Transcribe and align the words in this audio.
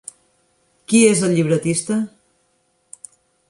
Qui 0.93 1.03
és 1.11 1.21
el 1.29 1.35
llibretista? 1.41 2.01